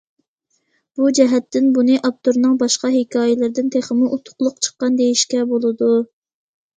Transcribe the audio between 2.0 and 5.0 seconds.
ئاپتورنىڭ باشقا ھېكايىلىرىدىن تېخىمۇ ئۇتۇقلۇق چىققان